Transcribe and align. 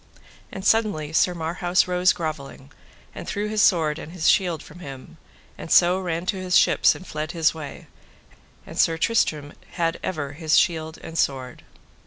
And 0.51 0.65
suddenly 0.65 1.13
Sir 1.13 1.35
Marhaus 1.35 1.85
rose 1.87 2.11
grovelling, 2.11 2.71
and 3.13 3.27
threw 3.27 3.47
his 3.49 3.61
sword 3.61 3.99
and 3.99 4.13
his 4.13 4.27
shield 4.27 4.63
from 4.63 4.79
him, 4.79 5.17
and 5.59 5.69
so 5.71 5.99
ran 5.99 6.25
to 6.25 6.37
his 6.37 6.57
ships 6.57 6.95
and 6.95 7.05
fled 7.05 7.33
his 7.33 7.53
way, 7.53 7.85
and 8.65 8.79
Sir 8.79 8.97
Tristram 8.97 9.53
had 9.73 9.99
ever 10.01 10.33
his 10.33 10.57
shield 10.57 10.97
and 10.97 11.11
his 11.11 11.19
sword. 11.19 11.63